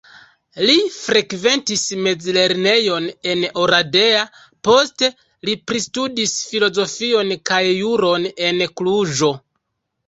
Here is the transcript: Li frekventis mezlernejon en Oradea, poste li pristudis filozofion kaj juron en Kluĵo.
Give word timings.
Li 0.67 0.75
frekventis 0.93 1.83
mezlernejon 2.07 3.05
en 3.33 3.45
Oradea, 3.65 4.25
poste 4.69 5.11
li 5.51 5.57
pristudis 5.69 6.37
filozofion 6.53 7.37
kaj 7.53 7.63
juron 7.75 8.29
en 8.51 8.69
Kluĵo. 8.83 9.33